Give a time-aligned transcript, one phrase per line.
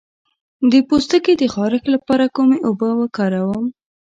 [0.71, 3.65] د پوستکي د خارښ لپاره کومې اوبه وکاروم؟